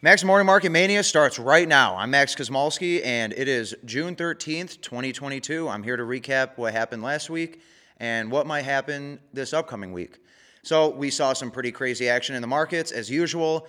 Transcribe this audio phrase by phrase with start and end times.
[0.00, 1.96] Max Morning Market Mania starts right now.
[1.96, 5.68] I'm Max Kosmalski, and it is June 13th, 2022.
[5.68, 7.60] I'm here to recap what happened last week
[7.96, 10.18] and what might happen this upcoming week.
[10.62, 13.66] So, we saw some pretty crazy action in the markets as usual.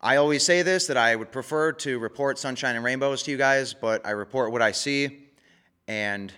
[0.00, 3.36] I always say this that I would prefer to report sunshine and rainbows to you
[3.36, 5.26] guys, but I report what I see,
[5.88, 6.32] and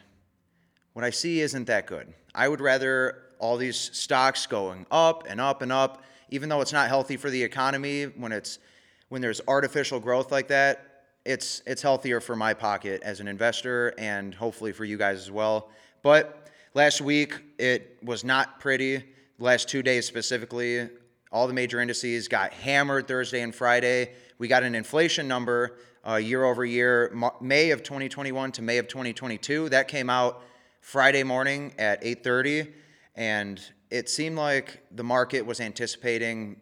[0.94, 2.10] what I see isn't that good.
[2.34, 6.72] I would rather all these stocks going up and up and up, even though it's
[6.72, 8.60] not healthy for the economy when it's
[9.08, 13.92] when there's artificial growth like that, it's it's healthier for my pocket as an investor
[13.98, 15.70] and hopefully for you guys as well.
[16.02, 19.04] But last week it was not pretty.
[19.38, 20.88] Last two days specifically,
[21.30, 24.12] all the major indices got hammered Thursday and Friday.
[24.38, 28.86] We got an inflation number uh, year over year, May of 2021 to May of
[28.86, 29.68] 2022.
[29.70, 30.42] That came out
[30.80, 32.72] Friday morning at 8:30,
[33.16, 36.60] and it seemed like the market was anticipating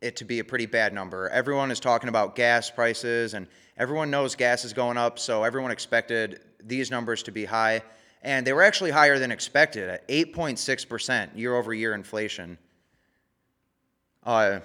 [0.00, 1.28] it to be a pretty bad number.
[1.30, 5.70] Everyone is talking about gas prices, and everyone knows gas is going up, so everyone
[5.70, 7.82] expected these numbers to be high.
[8.22, 12.58] And they were actually higher than expected at 8.6% year over year inflation.
[14.24, 14.60] Uh,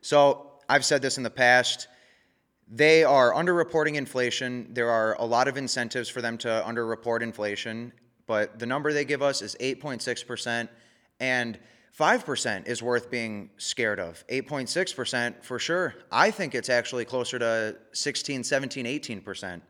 [0.00, 1.88] so I've said this in the past.
[2.68, 4.68] They are underreporting inflation.
[4.72, 7.92] There are a lot of incentives for them to underreport inflation,
[8.26, 10.68] but the number they give us is 8.6%.
[11.20, 11.58] And
[11.98, 14.22] 5% is worth being scared of.
[14.28, 15.94] 8.6% for sure.
[16.12, 19.62] I think it's actually closer to 16, 17, 18%.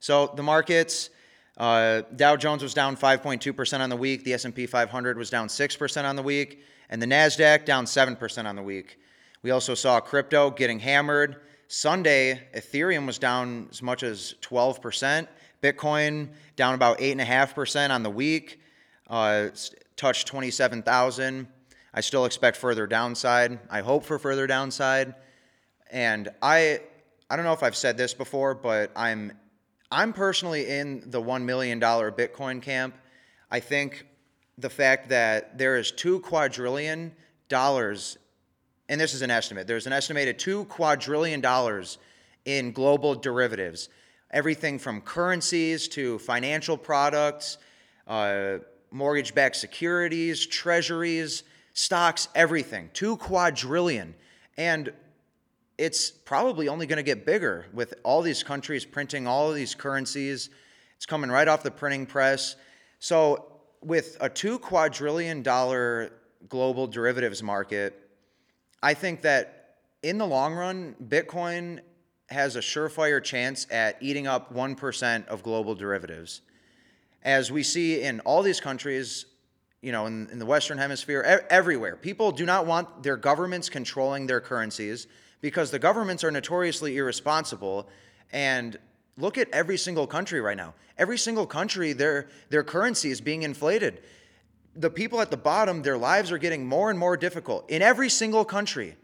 [0.00, 1.10] So the markets,
[1.56, 4.24] uh, Dow Jones was down 5.2% on the week.
[4.24, 6.64] The S&P 500 was down 6% on the week.
[6.90, 8.98] And the NASDAQ down 7% on the week.
[9.42, 11.36] We also saw crypto getting hammered.
[11.68, 15.28] Sunday, Ethereum was down as much as 12%.
[15.62, 18.60] Bitcoin down about 8.5% on the week.
[19.08, 19.48] Uh,
[19.96, 21.46] touched 27,000.
[21.92, 23.58] I still expect further downside.
[23.70, 25.14] I hope for further downside.
[25.90, 26.80] And I
[27.30, 29.32] I don't know if I've said this before, but I'm
[29.90, 32.94] I'm personally in the 1 million dollar Bitcoin camp.
[33.50, 34.06] I think
[34.58, 37.12] the fact that there is 2 quadrillion
[37.48, 38.18] dollars
[38.88, 39.66] and this is an estimate.
[39.66, 41.98] There's an estimated 2 quadrillion dollars
[42.44, 43.88] in global derivatives.
[44.30, 47.58] Everything from currencies to financial products,
[48.06, 48.58] uh,
[48.94, 52.88] mortgage backed securities, treasuries, stocks, everything.
[52.94, 54.14] Two quadrillion.
[54.56, 54.92] And
[55.76, 59.74] it's probably only going to get bigger with all these countries printing all of these
[59.74, 60.48] currencies.
[60.96, 62.54] It's coming right off the printing press.
[63.00, 63.46] So,
[63.82, 66.12] with a two quadrillion dollar
[66.48, 68.08] global derivatives market,
[68.82, 71.80] I think that in the long run, Bitcoin
[72.30, 76.40] has a surefire chance at eating up 1% of global derivatives
[77.24, 79.26] as we see in all these countries,
[79.80, 83.68] you know, in, in the Western Hemisphere, e- everywhere, people do not want their governments
[83.68, 85.06] controlling their currencies
[85.40, 87.88] because the governments are notoriously irresponsible.
[88.32, 88.78] And
[89.16, 90.74] look at every single country right now.
[90.98, 94.02] Every single country, their, their currency is being inflated.
[94.76, 98.08] The people at the bottom, their lives are getting more and more difficult in every
[98.08, 98.96] single country.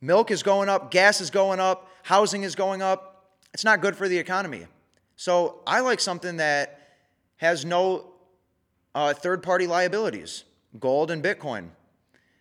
[0.00, 3.36] Milk is going up, gas is going up, housing is going up.
[3.52, 4.66] It's not good for the economy.
[5.16, 6.79] So I like something that
[7.40, 8.04] has no
[8.94, 10.44] uh, third party liabilities
[10.78, 11.68] gold and Bitcoin.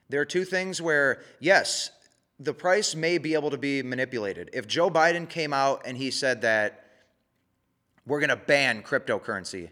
[0.10, 1.92] There are two things where, yes,
[2.40, 4.50] the price may be able to be manipulated.
[4.54, 6.86] If Joe Biden came out and he said that
[8.06, 9.70] we're going to ban cryptocurrency,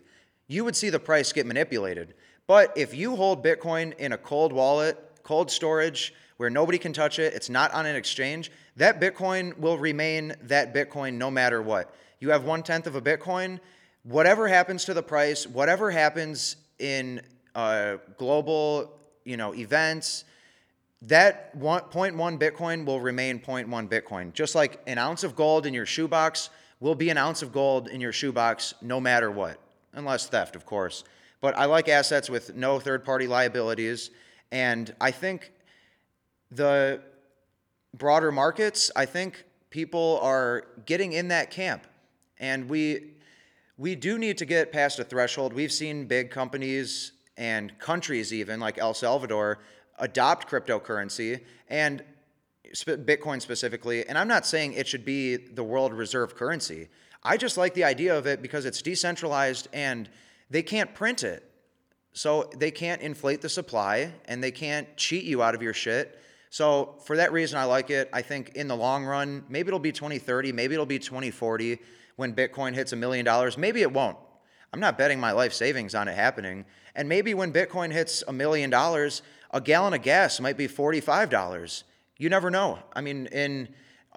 [0.48, 2.14] you would see the price get manipulated.
[2.48, 7.20] But if you hold Bitcoin in a cold wallet, cold storage, where nobody can touch
[7.20, 11.94] it, it's not on an exchange, that Bitcoin will remain that Bitcoin no matter what.
[12.20, 13.60] You have one tenth of a Bitcoin,
[14.08, 17.22] whatever happens to the price, whatever happens in
[17.56, 18.94] uh, global,
[19.26, 20.24] you know, events,
[21.04, 24.34] that one, 0.1 Bitcoin will remain 0.1 Bitcoin.
[24.34, 26.50] Just like an ounce of gold in your shoebox
[26.80, 29.60] will be an ounce of gold in your shoebox no matter what,
[29.94, 31.04] unless theft, of course.
[31.42, 34.10] But I like assets with no third party liabilities.
[34.52, 35.52] And I think
[36.50, 37.02] the
[37.94, 41.86] broader markets, I think people are getting in that camp.
[42.40, 43.17] And we,
[43.78, 45.54] we do need to get past a threshold.
[45.54, 49.60] We've seen big companies and countries, even like El Salvador,
[50.00, 52.04] adopt cryptocurrency and
[52.86, 54.08] Bitcoin specifically.
[54.08, 56.90] And I'm not saying it should be the world reserve currency.
[57.24, 60.10] I just like the idea of it because it's decentralized and
[60.50, 61.44] they can't print it.
[62.14, 66.20] So they can't inflate the supply and they can't cheat you out of your shit.
[66.50, 68.10] So for that reason, I like it.
[68.12, 71.80] I think in the long run, maybe it'll be 2030, maybe it'll be 2040
[72.18, 73.58] when Bitcoin hits a million dollars.
[73.58, 74.18] Maybe it won't.
[74.74, 76.66] I'm not betting my life savings on it happening.
[76.94, 79.22] And maybe when Bitcoin hits a million dollars,
[79.52, 81.84] a gallon of gas might be $45.
[82.18, 82.80] you never know.
[82.94, 83.70] I mean, in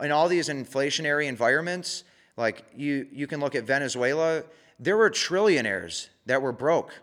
[0.02, 2.04] in all these inflationary environments,
[2.36, 4.42] like you you can look at Venezuela,
[4.78, 6.94] there were trillionaires that were broke.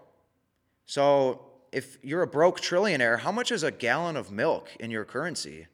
[0.86, 5.06] So if you're a broke trillionaire, how much is a gallon of milk in your
[5.06, 5.68] currency?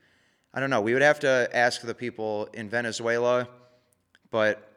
[0.53, 0.81] I don't know.
[0.81, 3.47] We would have to ask the people in Venezuela,
[4.29, 4.72] but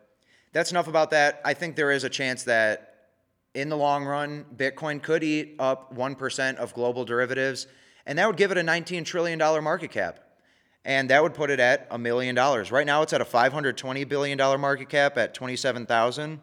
[0.56, 1.42] that's enough about that.
[1.44, 2.94] I think there is a chance that
[3.54, 7.66] in the long run, Bitcoin could eat up 1% of global derivatives,
[8.06, 10.18] and that would give it a $19 trillion market cap.
[10.82, 12.72] And that would put it at a million dollars.
[12.72, 16.40] Right now, it's at a $520 billion market cap at 27,000.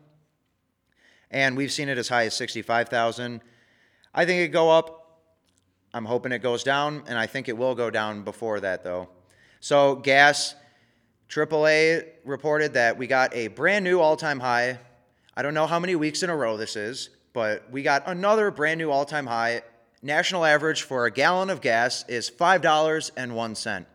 [1.32, 3.42] And we've seen it as high as 65,000.
[4.14, 5.22] I think it go up.
[5.92, 9.10] I'm hoping it goes down, and I think it will go down before that, though.
[9.60, 10.54] So, gas,
[11.34, 14.78] AAA reported that we got a brand new all time high.
[15.36, 18.52] I don't know how many weeks in a row this is, but we got another
[18.52, 19.64] brand new all time high.
[20.04, 23.86] National average for a gallon of gas is $5.01.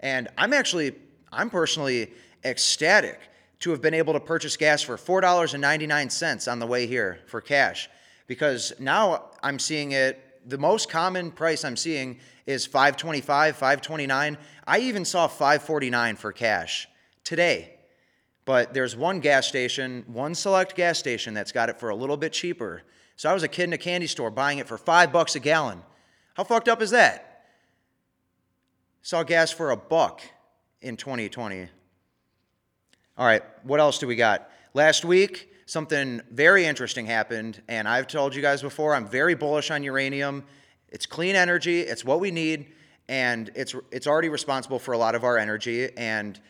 [0.00, 0.96] And I'm actually,
[1.32, 2.12] I'm personally
[2.44, 3.18] ecstatic
[3.60, 7.88] to have been able to purchase gas for $4.99 on the way here for cash
[8.26, 14.38] because now I'm seeing it the most common price I'm seeing is 525, 529.
[14.66, 16.88] I even saw 549 for cash
[17.24, 17.74] today.
[18.44, 22.16] But there's one gas station, one select gas station that's got it for a little
[22.16, 22.82] bit cheaper.
[23.16, 25.40] So I was a kid in a candy store buying it for 5 bucks a
[25.40, 25.82] gallon.
[26.34, 27.44] How fucked up is that?
[29.02, 30.22] Saw gas for a buck
[30.80, 31.68] in 2020.
[33.18, 34.50] All right, what else do we got?
[34.72, 39.70] Last week, something very interesting happened, and I've told you guys before, I'm very bullish
[39.70, 40.42] on uranium.
[40.88, 42.72] It's clean energy, it's what we need,
[43.08, 45.96] and it's it's already responsible for a lot of our energy.
[45.96, 46.40] And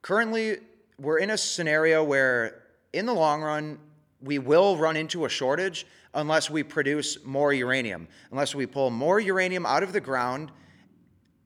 [0.00, 0.56] currently,
[0.98, 2.62] we're in a scenario where,
[2.94, 3.78] in the long run,
[4.22, 8.08] we will run into a shortage unless we produce more uranium.
[8.30, 10.50] Unless we pull more uranium out of the ground,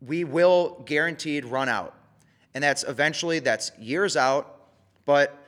[0.00, 1.96] we will guaranteed run out.
[2.54, 4.60] And that's eventually, that's years out,
[5.04, 5.39] but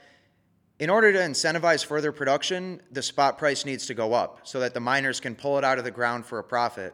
[0.82, 4.74] in order to incentivize further production, the spot price needs to go up so that
[4.74, 6.92] the miners can pull it out of the ground for a profit.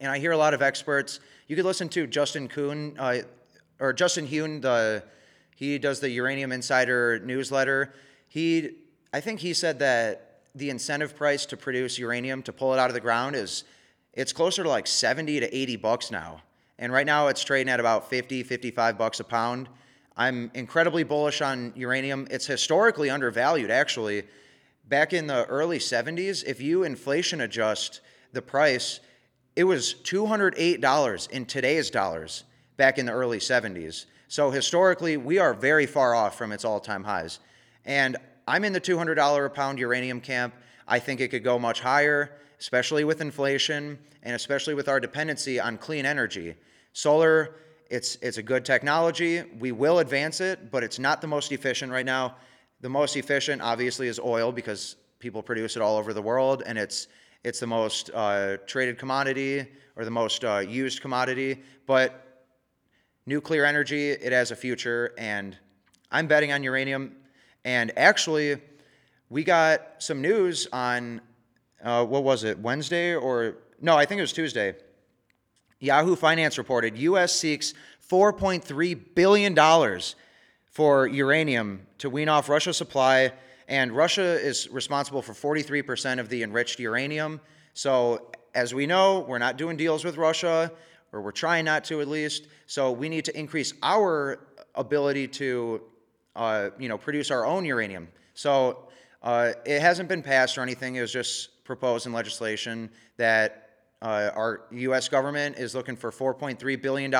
[0.00, 1.20] And I hear a lot of experts.
[1.46, 3.18] You could listen to Justin Kuhn uh,
[3.80, 4.62] or Justin Huhn.
[4.62, 5.02] The
[5.56, 7.92] he does the Uranium Insider newsletter.
[8.28, 8.70] He,
[9.12, 12.88] I think he said that the incentive price to produce uranium to pull it out
[12.88, 13.64] of the ground is
[14.14, 16.40] it's closer to like 70 to 80 bucks now.
[16.78, 19.68] And right now it's trading at about 50, 55 bucks a pound.
[20.16, 22.26] I'm incredibly bullish on uranium.
[22.30, 24.24] It's historically undervalued, actually.
[24.88, 28.00] Back in the early 70s, if you inflation adjust
[28.32, 29.00] the price,
[29.56, 32.44] it was $208 in today's dollars
[32.76, 34.06] back in the early 70s.
[34.28, 37.40] So historically, we are very far off from its all time highs.
[37.84, 38.16] And
[38.48, 40.54] I'm in the $200 a pound uranium camp.
[40.88, 45.60] I think it could go much higher, especially with inflation and especially with our dependency
[45.60, 46.54] on clean energy.
[46.92, 47.54] Solar
[47.90, 49.42] it's, it's a good technology.
[49.58, 52.36] We will advance it, but it's not the most efficient right now.
[52.80, 56.76] The most efficient, obviously, is oil because people produce it all over the world, and
[56.78, 57.08] it's,
[57.44, 59.66] it's the most uh, traded commodity
[59.96, 61.62] or the most uh, used commodity.
[61.86, 62.44] But
[63.24, 65.56] nuclear energy, it has a future, and
[66.10, 67.16] I'm betting on uranium.
[67.64, 68.60] And actually,
[69.30, 71.20] we got some news on,
[71.82, 74.76] uh, what was it, Wednesday or, no, I think it was Tuesday
[75.78, 77.32] Yahoo Finance reported U.S.
[77.32, 77.74] seeks
[78.08, 80.00] $4.3 billion
[80.64, 83.32] for uranium to wean off Russia's supply,
[83.68, 87.40] and Russia is responsible for 43% of the enriched uranium.
[87.74, 90.72] So, as we know, we're not doing deals with Russia,
[91.12, 92.46] or we're trying not to at least.
[92.66, 94.40] So, we need to increase our
[94.74, 95.82] ability to,
[96.36, 98.08] uh, you know, produce our own uranium.
[98.34, 98.88] So,
[99.22, 100.96] uh, it hasn't been passed or anything.
[100.96, 103.65] It was just proposed in legislation that
[104.02, 105.08] uh, our U.S.
[105.08, 107.10] government is looking for $4.3 billion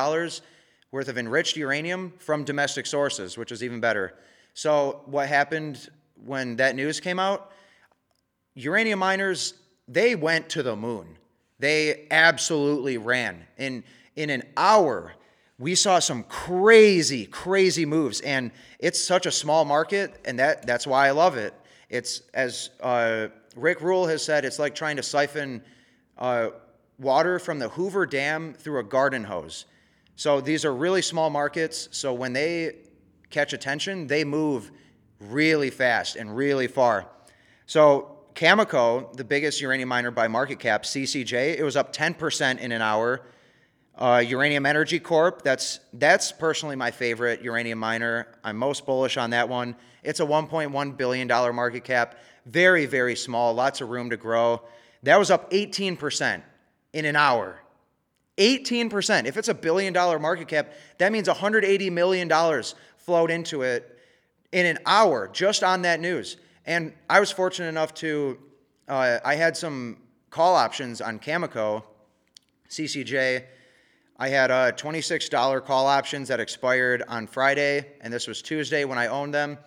[0.90, 4.14] worth of enriched uranium from domestic sources, which is even better.
[4.54, 5.88] So, what happened
[6.25, 7.52] when that news came out?
[8.54, 9.54] Uranium miners,
[9.88, 11.18] they went to the moon.
[11.59, 13.47] They absolutely ran.
[13.59, 15.14] In, in an hour,
[15.59, 18.21] we saw some crazy, crazy moves.
[18.21, 21.54] And it's such a small market, and that, that's why I love it.
[21.88, 25.62] It's, as uh, Rick Rule has said, it's like trying to siphon
[26.18, 26.49] uh,
[26.98, 29.66] water from the Hoover Dam through a garden hose.
[30.16, 31.88] So these are really small markets.
[31.92, 32.76] So when they
[33.30, 34.70] catch attention, they move
[35.20, 37.06] really fast and really far.
[37.66, 42.72] So Cameco, the biggest uranium miner by market cap, CCJ, it was up 10% in
[42.72, 43.22] an hour.
[43.94, 48.26] Uh, uranium Energy Corp, that's that's personally my favorite uranium miner.
[48.44, 49.74] I'm most bullish on that one.
[50.02, 54.60] It's a 1.1 billion dollar market cap, very very small, lots of room to grow.
[55.02, 56.42] That was up 18%
[56.96, 57.60] in an hour.
[58.38, 59.26] 18%.
[59.26, 62.62] If it's a billion dollar market cap, that means $180 million
[62.96, 63.98] flowed into it
[64.50, 66.38] in an hour just on that news.
[66.64, 68.38] And I was fortunate enough to,
[68.88, 69.98] uh, I had some
[70.30, 71.82] call options on Cameco,
[72.70, 73.44] CCJ.
[74.18, 78.96] I had uh, $26 call options that expired on Friday, and this was Tuesday when
[78.96, 79.58] I owned them.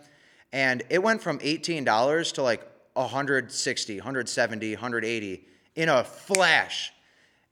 [0.51, 5.45] And it went from $18 to like 160, 170, 180
[5.75, 6.91] in a flash.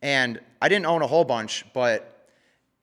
[0.01, 2.27] And I didn't own a whole bunch, but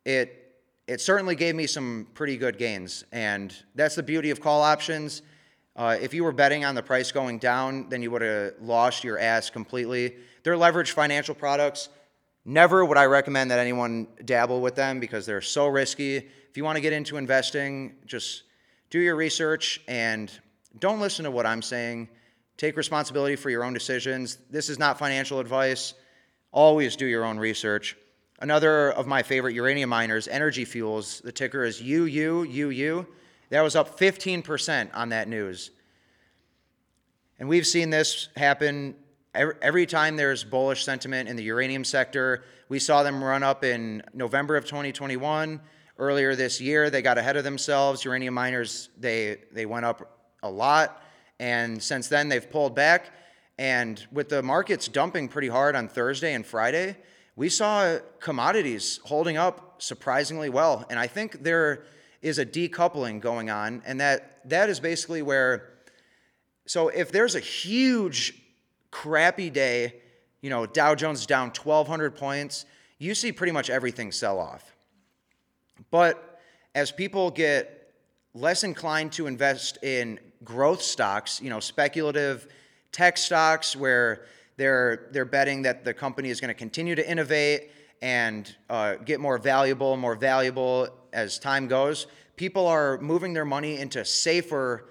[0.04, 0.40] it
[0.86, 3.04] it certainly gave me some pretty good gains.
[3.10, 5.22] And that's the beauty of call options.
[5.76, 9.02] Uh, if you were betting on the price going down, then you would have lost
[9.02, 10.16] your ass completely.
[10.42, 11.88] They're leveraged financial products.
[12.44, 16.16] Never would I recommend that anyone dabble with them because they're so risky.
[16.16, 18.42] If you want to get into investing, just
[18.90, 20.30] do your research and
[20.78, 22.08] don't listen to what I'm saying.
[22.56, 24.38] Take responsibility for your own decisions.
[24.50, 25.94] This is not financial advice.
[26.54, 27.96] Always do your own research.
[28.38, 33.04] Another of my favorite uranium miners, Energy Fuels, the ticker is UUUU.
[33.50, 35.72] That was up 15% on that news.
[37.40, 38.94] And we've seen this happen
[39.34, 42.44] every time there's bullish sentiment in the uranium sector.
[42.68, 45.60] We saw them run up in November of 2021.
[45.98, 48.04] Earlier this year, they got ahead of themselves.
[48.04, 51.02] Uranium miners, they, they went up a lot.
[51.40, 53.10] And since then, they've pulled back.
[53.58, 56.96] And with the markets dumping pretty hard on Thursday and Friday,
[57.36, 60.84] we saw commodities holding up surprisingly well.
[60.90, 61.84] And I think there
[62.22, 63.82] is a decoupling going on.
[63.86, 65.70] And that, that is basically where,
[66.66, 68.40] so if there's a huge
[68.90, 69.96] crappy day,
[70.40, 72.64] you know, Dow Jones down 1,200 points,
[72.98, 74.74] you see pretty much everything sell off.
[75.90, 76.40] But
[76.74, 77.92] as people get
[78.34, 82.48] less inclined to invest in growth stocks, you know, speculative
[82.94, 84.24] tech stocks where
[84.56, 89.18] they're, they're betting that the company is going to continue to innovate and uh, get
[89.18, 92.06] more valuable, more valuable as time goes.
[92.36, 94.86] People are moving their money into safer,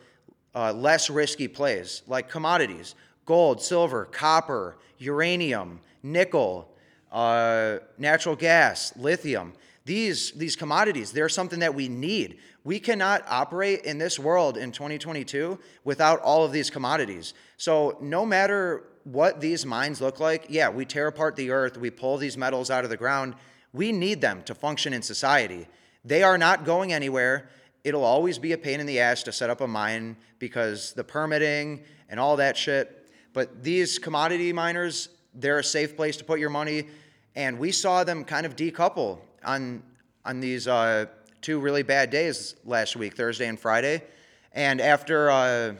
[0.53, 2.95] uh, less risky plays like commodities
[3.25, 6.69] gold, silver, copper, uranium, nickel,
[7.09, 9.53] uh, natural gas, lithium.
[9.85, 12.39] These, these commodities, they're something that we need.
[12.63, 17.33] We cannot operate in this world in 2022 without all of these commodities.
[17.57, 21.89] So, no matter what these mines look like, yeah, we tear apart the earth, we
[21.89, 23.35] pull these metals out of the ground.
[23.73, 25.67] We need them to function in society.
[26.05, 27.49] They are not going anywhere.
[27.83, 31.03] It'll always be a pain in the ass to set up a mine because the
[31.03, 33.09] permitting and all that shit.
[33.33, 36.87] But these commodity miners, they're a safe place to put your money.
[37.35, 39.83] And we saw them kind of decouple on,
[40.25, 41.05] on these uh,
[41.41, 44.03] two really bad days last week, Thursday and Friday.
[44.51, 45.73] And after, uh,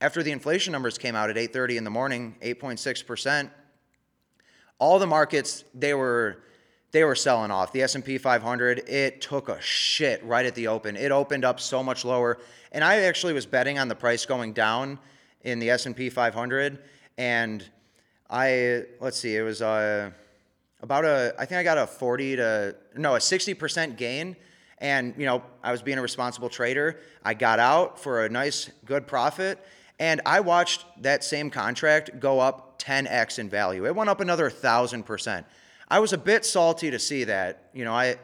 [0.00, 3.50] after the inflation numbers came out at 8:30 in the morning, 8.6%,
[4.78, 6.42] all the markets they were
[6.92, 7.72] they were selling off.
[7.72, 10.96] The S&P 500, it took a shit right at the open.
[10.96, 12.38] It opened up so much lower,
[12.72, 14.98] and I actually was betting on the price going down
[15.42, 16.80] in the S&P 500
[17.16, 17.68] and
[18.30, 20.10] I let's see, it was uh,
[20.82, 24.36] about a I think I got a 40 to no, a 60% gain
[24.78, 27.00] and you know, I was being a responsible trader.
[27.24, 29.58] I got out for a nice good profit
[29.98, 33.86] and I watched that same contract go up 10x in value.
[33.86, 35.44] It went up another 1000%.
[35.88, 37.70] I was a bit salty to see that.
[37.74, 38.16] You know, I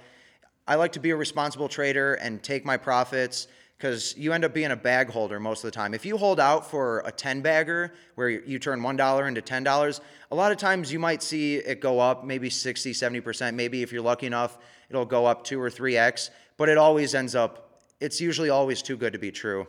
[0.69, 4.54] I like to be a responsible trader and take my profits because you end up
[4.54, 5.92] being a bag holder most of the time.
[5.92, 10.35] If you hold out for a 10 bagger where you turn $1 into $10, a
[10.35, 13.54] lot of times you might see it go up maybe 60, 70%.
[13.54, 14.56] Maybe if you're lucky enough,
[14.88, 18.97] it'll go up 2 or 3x, but it always ends up, it's usually always too
[18.97, 19.66] good to be true.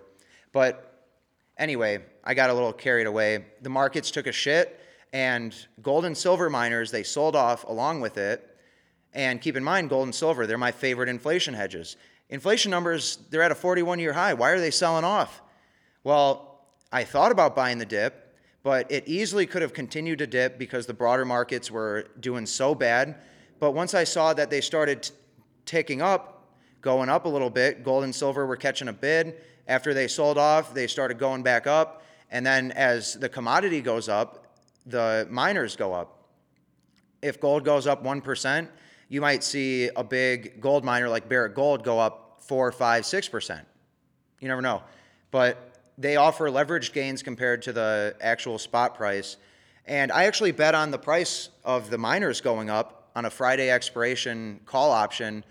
[0.54, 1.06] But
[1.58, 3.46] anyway, I got a little carried away.
[3.62, 4.80] The markets took a shit,
[5.12, 8.56] and gold and silver miners, they sold off along with it.
[9.14, 11.98] And keep in mind, gold and silver, they're my favorite inflation hedges.
[12.30, 14.34] Inflation numbers, they're at a 41 year high.
[14.34, 15.42] Why are they selling off?
[16.04, 20.58] Well, I thought about buying the dip, but it easily could have continued to dip
[20.58, 23.16] because the broader markets were doing so bad.
[23.60, 25.10] But once I saw that they started
[25.66, 26.38] ticking up,
[26.82, 29.36] going up a little bit, gold and silver were catching a bid.
[29.68, 32.04] After they sold off, they started going back up.
[32.30, 34.46] And then as the commodity goes up,
[34.86, 36.26] the miners go up.
[37.22, 38.70] If gold goes up 1%,
[39.10, 43.28] you might see a big gold miner like Barrick Gold go up four, five, six
[43.28, 43.66] percent.
[44.40, 44.84] You never know,
[45.32, 49.38] but they offer leveraged gains compared to the actual spot price.
[49.86, 53.70] And I actually bet on the price of the miners going up on a Friday
[53.72, 55.44] expiration call option,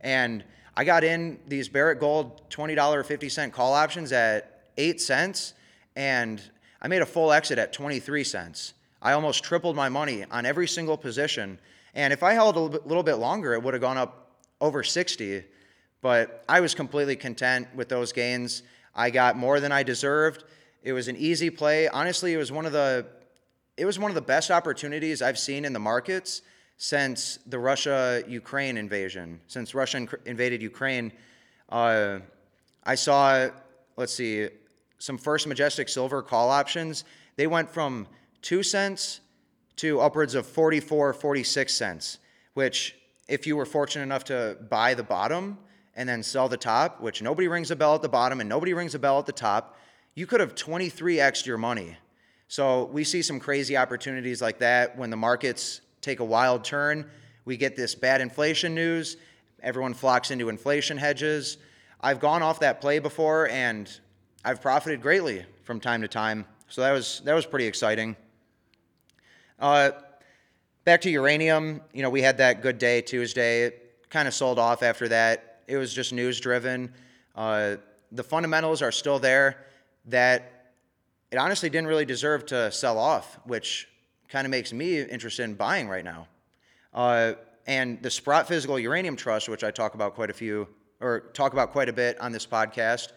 [0.00, 0.44] and
[0.76, 5.54] I got in these Barrick Gold $20.50 call options at 8 cents,
[5.94, 6.42] and
[6.82, 8.74] I made a full exit at 23 cents.
[9.00, 11.58] I almost tripled my money on every single position
[11.94, 15.44] And if I held a little bit longer, it would have gone up over 60.
[16.00, 18.62] But I was completely content with those gains.
[18.94, 20.44] I got more than I deserved.
[20.82, 21.88] It was an easy play.
[21.88, 23.06] Honestly, it was one of the
[23.76, 26.42] it was one of the best opportunities I've seen in the markets
[26.76, 29.40] since the Russia Ukraine invasion.
[29.48, 31.12] Since Russia invaded Ukraine,
[31.70, 32.20] uh,
[32.84, 33.48] I saw,
[33.96, 34.48] let's see,
[34.98, 37.04] some First Majestic Silver call options.
[37.34, 38.06] They went from
[38.42, 39.20] 2 cents
[39.76, 42.18] to upwards of 44, 46 cents,
[42.54, 42.96] which,
[43.28, 45.58] if you were fortunate enough to buy the bottom
[45.96, 48.74] and then sell the top, which nobody rings a bell at the bottom and nobody
[48.74, 49.78] rings a bell at the top,
[50.14, 51.96] you could have 23x your money.
[52.48, 57.10] So we see some crazy opportunities like that when the markets take a wild turn.
[57.44, 59.16] We get this bad inflation news.
[59.62, 61.56] Everyone flocks into inflation hedges.
[62.00, 63.90] I've gone off that play before and
[64.44, 66.44] I've profited greatly from time to time.
[66.68, 68.16] So that was that was pretty exciting.
[69.58, 69.90] Uh,
[70.84, 73.64] back to uranium, you know, we had that good day Tuesday.
[73.64, 75.62] It kind of sold off after that.
[75.66, 76.92] It was just news driven.
[77.34, 77.76] Uh,
[78.12, 79.64] the fundamentals are still there.
[80.06, 80.72] That
[81.30, 83.88] it honestly didn't really deserve to sell off, which
[84.28, 86.28] kind of makes me interested in buying right now.
[86.92, 87.32] Uh,
[87.66, 90.68] and the Sprott Physical Uranium Trust, which I talk about quite a few
[91.00, 93.12] or talk about quite a bit on this podcast,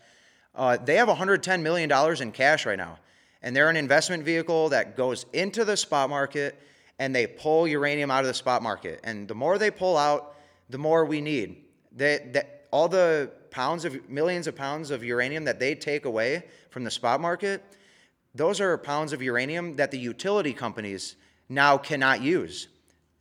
[0.56, 2.98] uh, they have 110 million dollars in cash right now,
[3.47, 6.59] and they're an investment vehicle that goes into the spot market
[6.99, 8.99] and they pull uranium out of the spot market.
[9.05, 10.35] And the more they pull out,
[10.69, 11.63] the more we need.
[11.95, 16.43] They, that all the pounds of millions of pounds of uranium that they take away
[16.71, 17.63] from the spot market
[18.35, 21.15] those are pounds of uranium that the utility companies
[21.47, 22.67] now cannot use.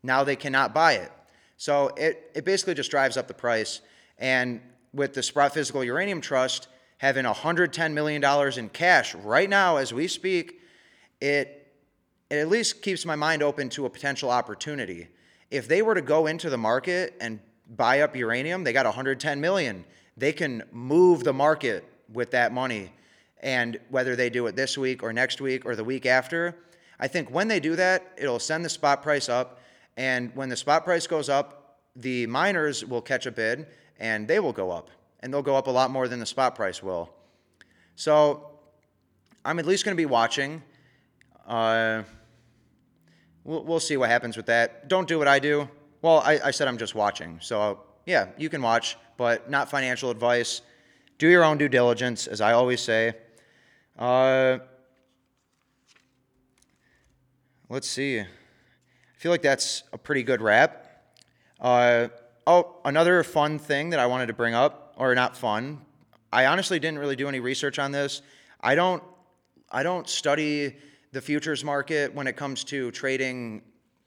[0.02, 1.12] Now they cannot buy it.
[1.56, 3.80] So it, it basically just drives up the price.
[4.18, 4.61] And
[4.92, 6.66] with the Sprott Physical Uranium Trust
[6.99, 10.61] having $110 million in cash right now as we speak,
[11.21, 11.73] it,
[12.30, 15.09] it at least keeps my mind open to a potential opportunity.
[15.50, 17.41] If they were to go into the market and
[17.76, 19.85] buy up uranium, they got 110 million.
[20.17, 22.93] They can move the market with that money
[23.41, 26.56] and whether they do it this week or next week or the week after,
[26.99, 29.61] I think when they do that, it'll send the spot price up.
[29.97, 33.67] And when the spot price goes up, the miners will catch a bid
[33.99, 34.91] and they will go up.
[35.26, 37.10] And they'll go up a lot more than the spot price will.
[37.97, 38.49] So
[39.45, 40.62] I'm at least going to be watching.
[41.45, 42.04] Uh,
[43.43, 44.86] we'll, we'll see what happens with that.
[44.86, 45.69] Don't do what I do.
[46.00, 47.41] Well, I, I said I'm just watching.
[47.43, 50.62] So yeah, you can watch, but not financial advice.
[51.19, 53.15] Do your own due diligence, as I always say.
[53.99, 54.58] Uh,
[57.69, 58.21] let's see.
[58.21, 58.26] I
[59.17, 60.86] feel like that's a pretty good wrap.
[61.60, 62.10] Uh,
[62.47, 65.80] oh, another fun thing that I wanted to bring up, or not fun.
[66.32, 68.23] I honestly didn't really do any research on this.
[68.61, 69.02] I don't.
[69.71, 70.76] I don't study
[71.13, 73.63] the futures market when it comes to trading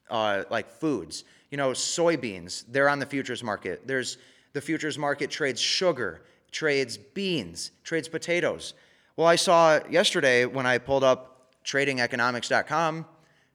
[0.09, 1.25] uh, like foods.
[1.51, 3.85] You know, soybeans, they're on the futures market.
[3.85, 4.17] There's
[4.53, 6.21] the futures market trades sugar,
[6.51, 8.73] trades beans, trades potatoes.
[9.15, 13.05] Well, I saw yesterday when I pulled up tradingeconomics.com,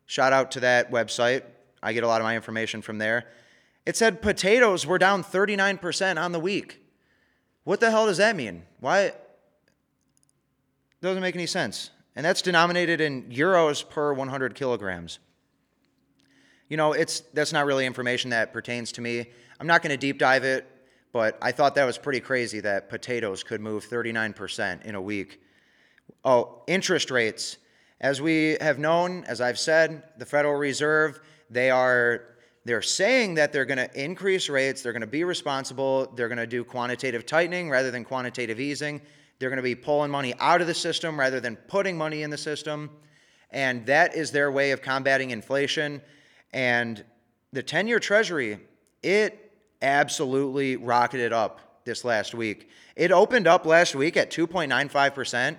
[0.07, 1.43] shout out to that website.
[1.83, 3.27] I get a lot of my information from there.
[3.87, 6.84] It said potatoes were down 39% on the week.
[7.65, 8.63] What the hell does that mean?
[8.81, 9.13] Why?
[11.01, 11.91] Doesn't make any sense.
[12.17, 15.19] And that's denominated in euros per 100 kilograms.
[16.69, 19.27] You know, it's that's not really information that pertains to me.
[19.61, 20.67] I'm not going to deep dive it,
[21.13, 25.41] but I thought that was pretty crazy that potatoes could move 39% in a week.
[26.25, 27.59] Oh, interest rates.
[28.01, 32.34] As we have known, as I've said, the Federal Reserve, they are
[32.65, 36.39] they're saying that they're going to increase rates, they're going to be responsible, they're going
[36.39, 39.03] to do quantitative tightening rather than quantitative easing.
[39.39, 42.31] They're going to be pulling money out of the system rather than putting money in
[42.31, 42.91] the system.
[43.51, 46.01] And that is their way of combating inflation.
[46.53, 47.05] And
[47.53, 48.59] the 10 year Treasury,
[49.03, 52.71] it absolutely rocketed up this last week.
[52.97, 55.59] It opened up last week at 2.95%.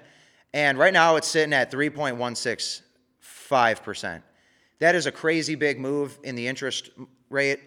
[0.53, 4.21] And right now it's sitting at 3.165%.
[4.79, 6.89] That is a crazy big move in the interest
[7.29, 7.59] rate.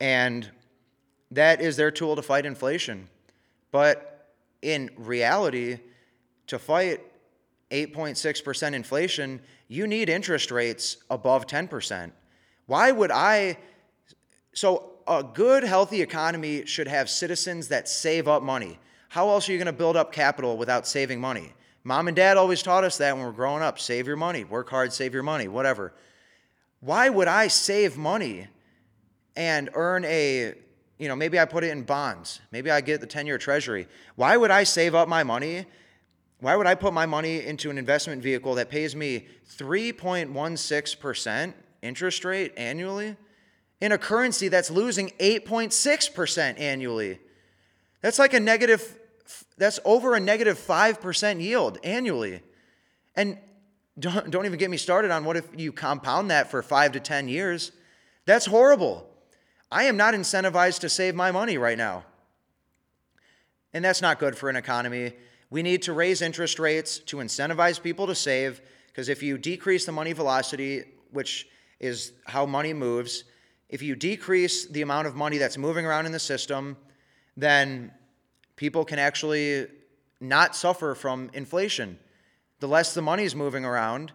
[0.00, 0.50] And
[1.30, 3.08] that is their tool to fight inflation.
[3.70, 4.32] But
[4.62, 5.78] in reality,
[6.46, 7.00] to fight
[7.70, 12.10] 8.6% inflation, you need interest rates above 10%.
[12.66, 13.58] Why would I?
[14.52, 18.78] So, a good, healthy economy should have citizens that save up money.
[19.08, 21.54] How else are you going to build up capital without saving money?
[21.82, 24.44] Mom and dad always taught us that when we are growing up save your money,
[24.44, 25.94] work hard, save your money, whatever.
[26.80, 28.46] Why would I save money
[29.36, 30.54] and earn a,
[30.98, 33.86] you know, maybe I put it in bonds, maybe I get the 10 year treasury.
[34.16, 35.66] Why would I save up my money?
[36.40, 42.24] Why would I put my money into an investment vehicle that pays me 3.16% interest
[42.24, 43.16] rate annually
[43.80, 47.18] in a currency that's losing 8.6% annually.
[48.00, 48.98] That's like a negative,
[49.56, 52.42] that's over a negative 5% yield annually.
[53.14, 53.38] And
[53.98, 57.00] don't, don't even get me started on what if you compound that for five to
[57.00, 57.72] 10 years.
[58.26, 59.08] That's horrible.
[59.70, 62.04] I am not incentivized to save my money right now.
[63.72, 65.14] And that's not good for an economy.
[65.50, 69.84] We need to raise interest rates to incentivize people to save, because if you decrease
[69.84, 71.46] the money velocity, which
[71.80, 73.24] is how money moves,
[73.68, 76.76] if you decrease the amount of money that's moving around in the system,
[77.36, 77.92] then
[78.56, 79.66] people can actually
[80.20, 81.98] not suffer from inflation.
[82.60, 84.12] The less the money is moving around,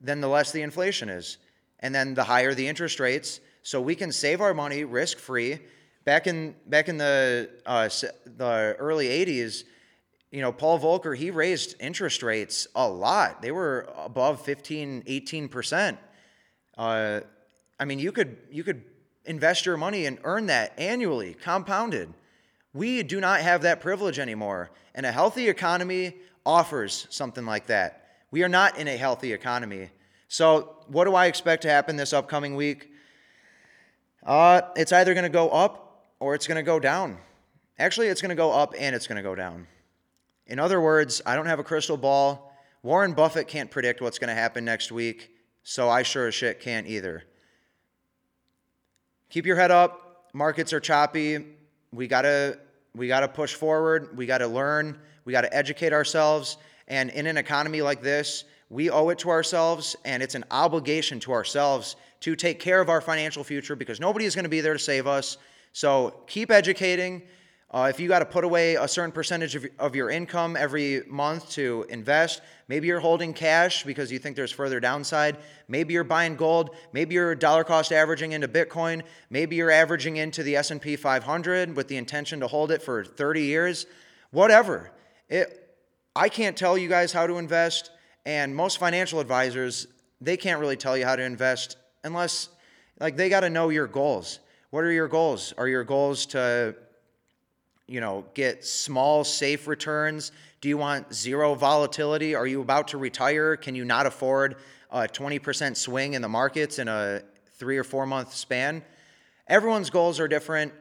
[0.00, 1.38] then the less the inflation is.
[1.80, 5.58] And then the higher the interest rates, so we can save our money risk free.
[6.04, 7.88] Back in back in the uh,
[8.36, 9.64] the early '80s,
[10.30, 13.42] you know, Paul Volcker he raised interest rates a lot.
[13.42, 15.98] They were above 15, 18 percent.
[16.76, 17.20] Uh,
[17.78, 18.82] I mean, you could you could
[19.24, 22.12] invest your money and earn that annually, compounded.
[22.74, 28.06] We do not have that privilege anymore, and a healthy economy offers something like that.
[28.30, 29.90] We are not in a healthy economy.
[30.28, 32.90] So, what do I expect to happen this upcoming week?
[34.24, 37.18] Uh, it's either going to go up or it's going to go down.
[37.78, 39.66] Actually, it's going to go up and it's going to go down.
[40.46, 42.52] In other words, I don't have a crystal ball.
[42.82, 45.30] Warren Buffett can't predict what's going to happen next week,
[45.62, 47.24] so I sure as shit can't either.
[49.30, 50.28] Keep your head up.
[50.32, 51.44] Markets are choppy.
[51.92, 52.58] We got to
[52.94, 54.16] we got to push forward.
[54.16, 54.98] We got to learn.
[55.24, 56.56] We got to educate ourselves.
[56.88, 61.20] And in an economy like this, we owe it to ourselves, and it's an obligation
[61.20, 64.62] to ourselves to take care of our financial future because nobody is going to be
[64.62, 65.36] there to save us.
[65.72, 67.22] So keep educating.
[67.70, 71.02] Uh, if you got to put away a certain percentage of, of your income every
[71.06, 75.38] month to invest, maybe you're holding cash because you think there's further downside.
[75.68, 76.76] Maybe you're buying gold.
[76.92, 79.02] Maybe you're dollar cost averaging into Bitcoin.
[79.30, 83.42] Maybe you're averaging into the S&P 500 with the intention to hold it for 30
[83.42, 83.86] years.
[84.30, 84.92] Whatever.
[85.32, 85.74] It,
[86.14, 87.90] I can't tell you guys how to invest,
[88.26, 89.86] and most financial advisors
[90.20, 92.50] they can't really tell you how to invest unless
[93.00, 94.40] like they got to know your goals.
[94.68, 95.54] What are your goals?
[95.56, 96.76] Are your goals to
[97.88, 100.32] you know, get small safe returns?
[100.60, 102.34] Do you want zero volatility?
[102.34, 103.56] Are you about to retire?
[103.56, 104.56] Can you not afford
[104.90, 107.22] a 20% swing in the markets in a
[107.54, 108.82] 3 or 4 month span?
[109.48, 110.74] Everyone's goals are different.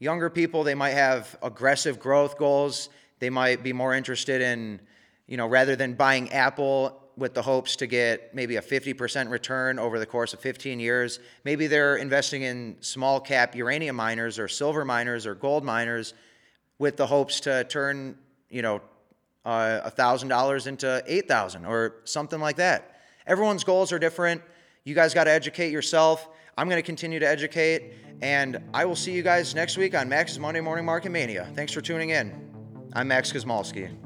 [0.00, 2.88] Younger people, they might have aggressive growth goals.
[3.24, 4.82] They might be more interested in,
[5.26, 9.78] you know, rather than buying Apple, with the hopes to get maybe a 50% return
[9.78, 11.20] over the course of 15 years.
[11.42, 16.12] Maybe they're investing in small cap uranium miners or silver miners or gold miners
[16.78, 18.18] with the hopes to turn,
[18.50, 18.82] you know,
[19.46, 23.00] uh, a thousand dollars into eight thousand or something like that.
[23.26, 24.42] Everyone's goals are different.
[24.84, 26.28] You guys got to educate yourself.
[26.58, 30.10] I'm going to continue to educate, and I will see you guys next week on
[30.10, 31.48] Max's Monday Morning Market Mania.
[31.54, 32.53] Thanks for tuning in.
[32.96, 34.03] I'm Max Kosmalski.